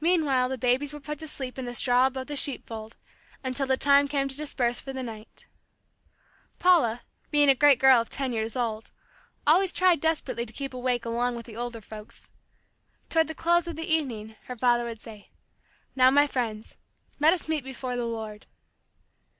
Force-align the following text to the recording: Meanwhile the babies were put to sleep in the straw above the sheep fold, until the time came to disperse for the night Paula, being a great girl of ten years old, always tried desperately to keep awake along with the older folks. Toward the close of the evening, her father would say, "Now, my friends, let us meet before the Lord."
Meanwhile 0.00 0.48
the 0.48 0.56
babies 0.56 0.92
were 0.92 1.00
put 1.00 1.18
to 1.18 1.26
sleep 1.26 1.58
in 1.58 1.64
the 1.64 1.74
straw 1.74 2.06
above 2.06 2.28
the 2.28 2.36
sheep 2.36 2.68
fold, 2.68 2.96
until 3.42 3.66
the 3.66 3.76
time 3.76 4.06
came 4.06 4.28
to 4.28 4.36
disperse 4.36 4.78
for 4.78 4.92
the 4.92 5.02
night 5.02 5.48
Paula, 6.60 7.00
being 7.32 7.48
a 7.48 7.56
great 7.56 7.80
girl 7.80 8.00
of 8.00 8.08
ten 8.08 8.32
years 8.32 8.54
old, 8.54 8.92
always 9.48 9.72
tried 9.72 9.98
desperately 10.00 10.46
to 10.46 10.52
keep 10.52 10.72
awake 10.72 11.04
along 11.04 11.34
with 11.34 11.46
the 11.46 11.56
older 11.56 11.80
folks. 11.80 12.30
Toward 13.08 13.26
the 13.26 13.34
close 13.34 13.66
of 13.66 13.74
the 13.74 13.92
evening, 13.92 14.36
her 14.44 14.54
father 14.54 14.84
would 14.84 15.00
say, 15.00 15.30
"Now, 15.96 16.12
my 16.12 16.28
friends, 16.28 16.76
let 17.18 17.32
us 17.32 17.48
meet 17.48 17.64
before 17.64 17.96
the 17.96 18.06
Lord." 18.06 18.46